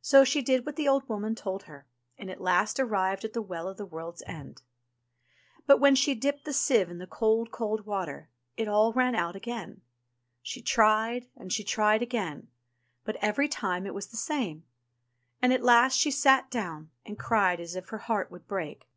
[0.00, 1.86] So she did what the old woman told her,
[2.18, 4.60] and at last arrived at the Well of the World's End.
[5.68, 7.86] But 35« 352 ENGLISH FAIRY TALES when she dipped the sieve in the cold cold
[7.86, 9.82] water, it all ran out again.
[10.42, 12.48] She tried and she tried again,
[13.04, 14.64] but every time it was the same;
[15.40, 18.88] and at last she sate down and cried as if her heart would break.